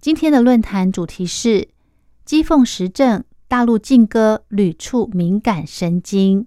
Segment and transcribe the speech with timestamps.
[0.00, 1.68] 今天的论坛主题是
[2.24, 6.46] 讥讽时政，大陆禁歌屡触敏感神经。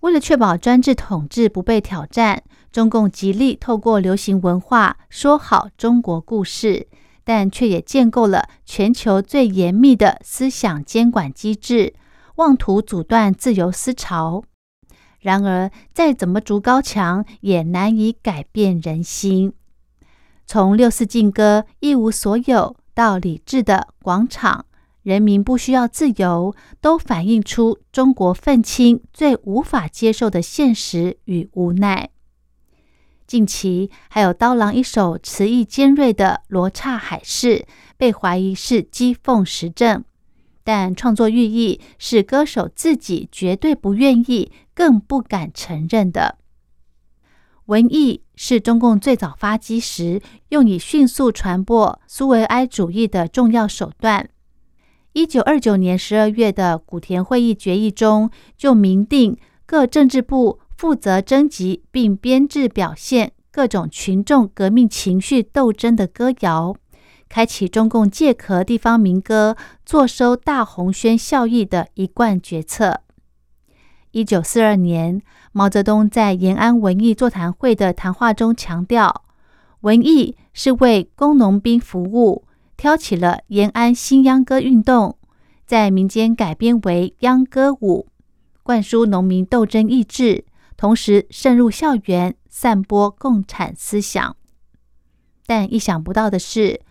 [0.00, 6.86] 为了确保专制统治不被挑战，中共极力透过流行文化说好中国故事，
[7.24, 11.92] 但却也建构了全球最严密的思想监管机制，
[12.36, 14.44] 妄图阻断自由思潮。
[15.18, 19.54] 然而，再怎么筑高墙，也难以改变人心。
[20.46, 24.66] 从六四禁歌一无所有到理智的广场，
[25.02, 32.10] 人民不需要自由，都反映出中国愤青最无法接受的现实与无奈。
[33.26, 37.58] 近期还有刀郎一首词意尖锐的《罗刹海市》，
[37.96, 40.04] 被怀疑是讥讽时政。
[40.64, 46.38] 但创作寓意是歌手自己绝对不愿意、更不敢承认的。
[47.66, 54.28] 文艺是中共最早发迹时用以迅速传播苏维埃主义的重要手段。
[55.12, 66.74] 一九二九年十二月的古田会议决议中就明定，各政治部负责征集并编制表现各种群众革命情绪斗争的歌谣。
[67.28, 73.00] 开启中共借壳地方民歌坐收大红宣效益的一贯决策。
[74.12, 79.24] 一九四二年，毛泽东在延安文艺座谈会的谈话中强调，
[79.80, 82.44] 文艺是为工农兵服务，
[82.76, 85.16] 挑起了延安新秧歌运动，
[85.64, 88.06] 在民间改编为秧歌舞，
[88.62, 90.44] 灌输农民斗争意志，
[90.76, 94.36] 同时渗入校园，散播共产思想。
[95.46, 96.82] 但意想不到的是。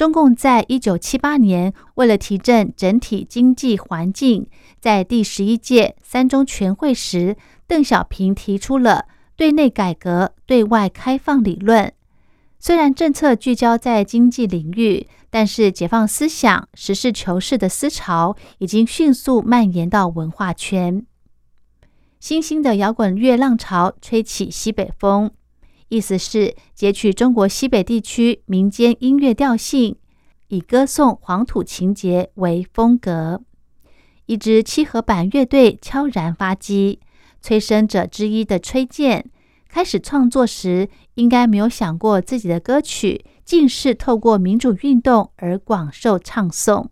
[0.00, 4.48] 中共在一九七八年，为了提振整体经济环境，
[4.80, 9.04] 在第十一届三中全会时，邓小平提出了
[9.36, 11.92] 对内改革、对外开放理论。
[12.58, 21.04] 虽然政策聚焦在经济领域，但是解放思想、实事求是的思潮已经迅速蔓延到文化圈。
[22.18, 25.30] 新兴的摇滚乐浪潮吹起西北风。
[25.90, 29.96] 意思是截取中国西北地区民间音乐调性，
[30.46, 33.42] 以歌颂黄土情节为风格。
[34.26, 37.00] 一支七合板乐队悄然发迹，
[37.42, 39.28] 催生者之一的崔健
[39.68, 46.88] 开始创作时，应该没有想过自己的歌曲竟是透过民主运动而广受唱颂，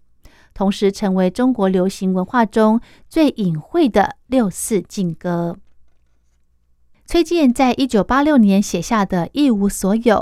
[0.53, 5.57] 同时成为中国流行文化中最隐晦的六四禁歌。
[7.09, 10.17] 崔健在一九八六年写下的《一无所有》，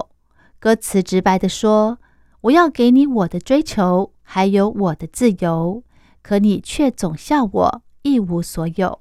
[0.61, 1.99] 歌词直白的说
[2.43, 5.83] ：“我要给你我的追求，还有我的自由，
[6.23, 9.01] 可你却总笑我一无所有。”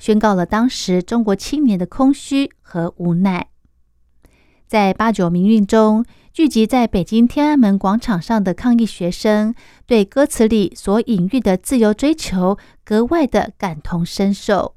[0.00, 3.48] 宣告了当时中国青年的空虚和无奈。
[4.66, 9.54] 在八九民运中，聚集在北京天安门广场上的抗议学生，
[9.84, 14.74] 对歌词里所隐喻的自由追求格外的感同身受。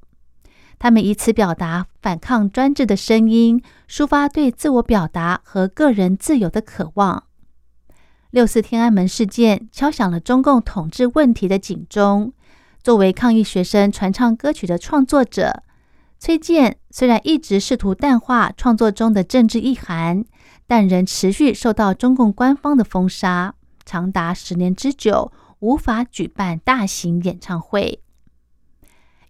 [0.79, 7.23] 他们以此表达反抗专制的声音，抒发对自我表达和个人自由的渴望。
[8.29, 12.33] 六四天安门事件敲响了中共统治问题的警钟。
[12.83, 15.63] 作为抗议学生传唱歌曲的创作者，
[16.19, 20.23] 崔健虽然一直试图淡化创作中的政治意涵，
[20.67, 28.01] 但仍持续受到中共官方的封杀，长达十年之久，无法举办大型演唱会。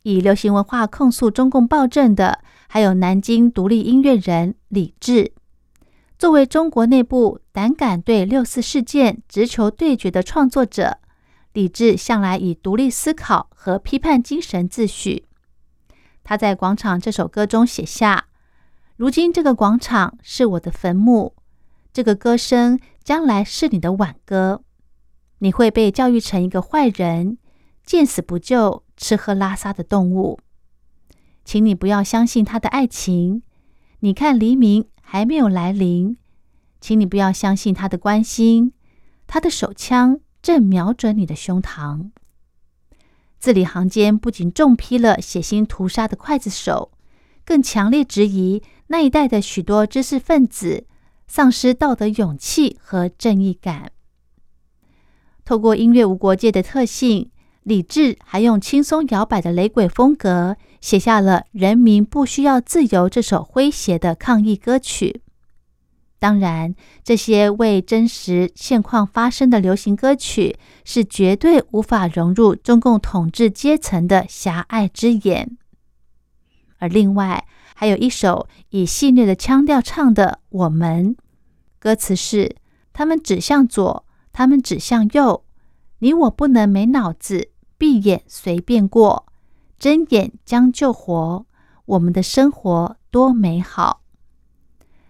[0.07, 2.39] 以流行文化控诉中共暴政的，
[2.69, 5.33] 还有南京独立音乐人李志。
[6.17, 10.99] 作为中国内部胆敢对六四事件直球对决的创作者，
[11.51, 15.23] 李志向来以独立思考和批判精神自诩。
[16.23, 18.27] 他在《广场》这首歌中写下
[18.95, 21.35] ：“如今这个广场是我的坟墓，
[21.91, 24.63] 这个歌声将来是你的挽歌。
[25.39, 27.37] 你会被教育成一个坏人，
[27.85, 30.39] 见死不救。”吃喝拉撒的动物，
[31.45, 33.43] 请你不要相信他的爱情。
[33.99, 36.17] 你看黎明还没有来临，
[36.81, 38.73] 请你不要相信他的关心。
[39.27, 42.09] 他的手枪正瞄准你的胸膛。
[43.39, 46.91] 字里行间不仅重批了血腥屠杀的刽子手，
[47.45, 50.87] 更强烈质疑那一代的许多知识分子
[51.27, 53.91] 丧失道德勇气和正义感。
[55.45, 57.31] 透过音乐无国界的特性，
[57.67, 65.21] 李志还用轻松摇摆的雷鬼风格，写下了《人民不需要自由》这首诙谐的抗议歌曲。
[66.17, 66.73] 当然，
[67.03, 75.57] 这些为真实现况发声的流行歌曲，是绝对无法融入中共统治阶层的狭隘之眼。
[76.77, 81.15] 而另外，还有一首以戏谑的腔调唱的《我们》，
[81.79, 82.55] 歌词是
[82.93, 85.43] ：“他们指向左，他们指向右，
[85.99, 89.25] 你我不能没脑子，闭眼随便过，
[89.77, 91.45] 睁眼将就活，
[91.85, 94.01] 我们的生活多美好。”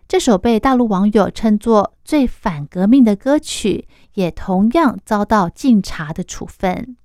[0.08, 6.96] 这首被大陆网友称作最反革命的歌曲，也同样遭到禁查的处分。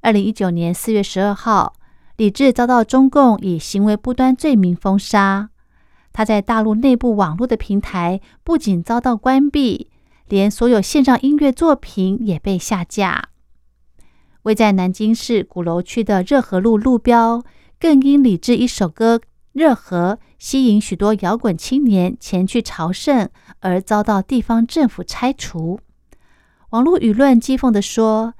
[0.00, 1.74] 二零一九年四月十二号，
[2.16, 5.50] 李志遭到中共以行为不端罪名封杀。
[6.14, 9.90] 他在大陆内部网络的平台不仅遭到关闭，
[10.28, 13.28] 连所有线上音乐作品也被下架。
[14.46, 17.42] 位在南京市鼓楼区的热河路路标，
[17.80, 19.20] 更因李志一首歌。
[19.52, 23.28] 热河吸引许多摇滚青年前去朝圣，
[23.58, 25.80] 而遭到地方政府拆除。
[26.70, 28.34] 网络舆论讥讽地说：“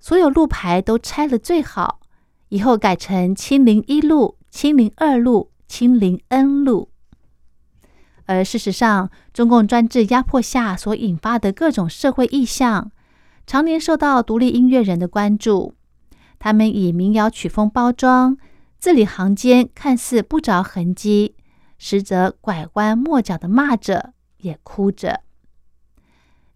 [0.00, 2.00] 所有路牌都拆了最好，
[2.48, 6.88] 以后改成清零一路、清零二路、清零 N 路。”
[8.24, 12.92] 而事实上，中共专制压迫下所引发的各种社会意象，
[13.46, 15.74] 常年受到独立音乐人的关注。
[16.38, 18.36] 他们以民谣曲风包装。
[18.78, 21.34] 字里行间看似不着痕迹，
[21.76, 25.20] 实则拐弯抹角的骂着，也哭着。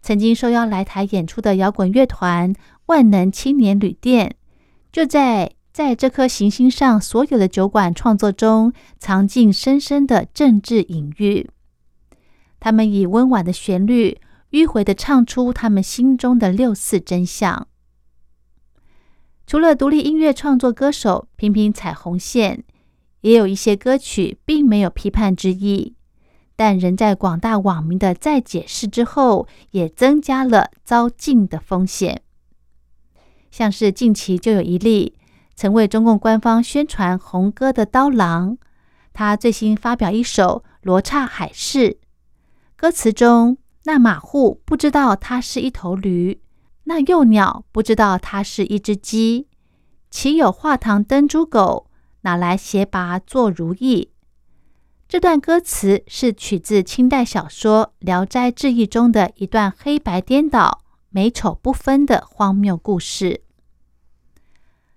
[0.00, 2.54] 曾经受邀来台演出的摇滚乐团
[2.86, 4.36] 万能青年旅店，
[4.90, 11.50] 就在在这颗行星上所有的酒馆创作中，藏进深深的政治隐喻。
[12.58, 14.18] 他们以温婉的旋律，
[14.54, 17.66] 迂回的唱出他们心中的六四真相。
[19.48, 22.62] 除了独立音乐创作歌手频频踩红线，
[23.22, 25.96] 也有一些歌曲并没有批判之意，
[26.54, 32.22] 但仍在广大网民的再解释之后，也增加了遭禁的风险。
[33.50, 35.16] 像是近期就有一例
[35.56, 38.56] 曾为中共官方宣传红歌的刀郎，
[39.12, 41.90] 他最新发表一首《罗刹海市》，
[42.76, 46.40] 歌词中那马户不知道它是一头驴。
[46.84, 49.48] 那幼鸟不知道它是一只鸡，
[50.10, 51.86] 岂有画堂灯珠狗？
[52.22, 54.10] 哪来鞋拔做如意？
[55.06, 63.42] 这段歌词是取自清代小说《聊斋志异》中的一段黑白颠倒、美丑不分的荒谬故事。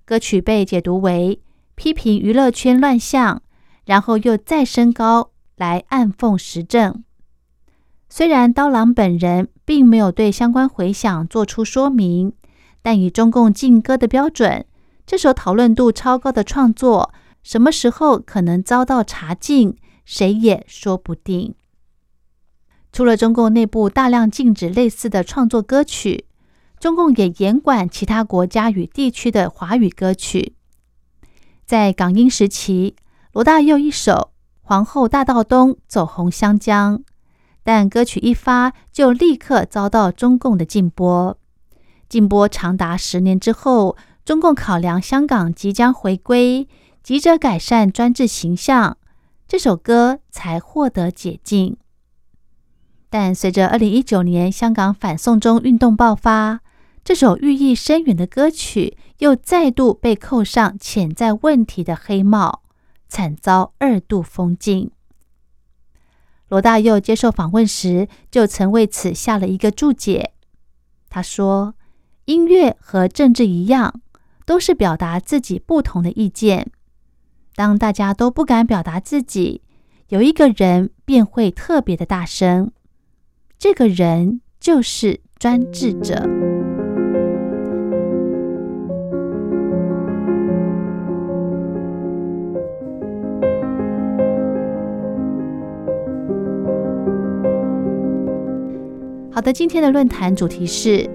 [0.06, 1.42] 歌曲被解读为
[1.76, 3.42] 批评娱乐圈乱象，
[3.86, 7.04] 然后又再升高来暗讽时政。
[8.18, 12.34] 虽然刀郎本人并没有对相关回响做出说明，
[12.82, 14.66] 但以中共禁歌的标准，
[15.06, 21.54] 这首讨论度超高的创作，什么时候可能遭到查禁，谁也说不定。
[22.92, 26.26] 除了中共内部大量禁止类似的创作歌曲，
[26.80, 30.56] 中共也严管其他国家与地区的华语歌曲。
[31.68, 32.96] 在港英时期，
[33.34, 34.12] 罗大佑一首
[34.64, 37.04] 《皇后大道东》走红湘江。
[37.68, 41.38] 但歌曲一发，就立刻遭到中共的禁播。
[42.08, 46.66] 禁播长达十年之后，中共考量香港即将回归，
[47.04, 48.96] 急着改善专制形象，
[49.50, 51.76] 这首歌才获得解禁。
[53.10, 56.62] 但随着二零一九年香港反送中运动爆发，
[57.04, 62.62] 这首寓意深远的歌曲又再度被扣上潜在问题的黑帽，
[63.10, 64.92] 惨遭二度封禁。
[66.50, 70.32] 罗大佑接受访问时，就曾为此下了一个注解。
[71.10, 71.76] 他说
[72.26, 74.02] ：“音乐和政治一样，
[74.46, 76.72] 都是表达自己不同的意见。
[77.56, 79.62] 当大家都不敢表达自己，
[80.10, 82.72] 有一个人便会特别的大声，
[83.60, 86.26] 这个人就是专制者。”
[99.38, 101.08] 好的，今天的论坛主题是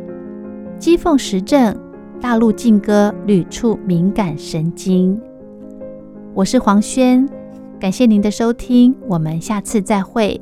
[0.79, 1.77] 讥讽时政，
[2.21, 5.21] 大陆劲歌屡触敏感神经。
[6.33, 7.29] 我是黄轩，
[7.81, 10.41] 感谢您的收听，我们下次再会。